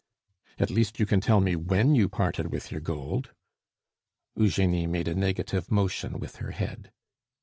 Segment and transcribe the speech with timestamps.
[0.57, 3.29] "At least you can tell me when you parted with your gold?"
[4.35, 6.91] Eugenie made a negative motion with her head.